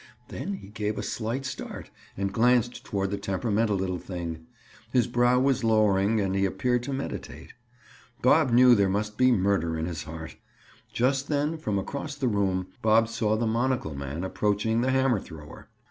Then 0.29 0.53
he 0.53 0.69
gave 0.69 0.97
a 0.97 1.03
slight 1.03 1.45
start 1.45 1.91
and 2.17 2.33
glanced 2.33 2.83
toward 2.83 3.11
the 3.11 3.19
temperamental 3.19 3.75
little 3.77 3.99
thing; 3.99 4.47
his 4.91 5.05
brow 5.05 5.39
was 5.39 5.63
lowering, 5.63 6.19
and 6.19 6.33
he 6.33 6.43
appeared 6.43 6.81
to 6.85 6.91
meditate. 6.91 7.53
Bob 8.23 8.49
knew 8.49 8.73
there 8.73 8.89
must 8.89 9.15
be 9.15 9.31
murder 9.31 9.77
in 9.77 9.85
his 9.85 10.01
heart. 10.05 10.37
Just 10.91 11.27
then 11.27 11.55
from 11.55 11.77
across 11.77 12.15
the 12.15 12.27
room, 12.27 12.65
Bob 12.81 13.09
saw 13.09 13.37
the 13.37 13.45
monocle 13.45 13.93
man 13.93 14.23
approaching 14.23 14.81
the 14.81 14.89
hammer 14.89 15.19
thrower. 15.19 15.69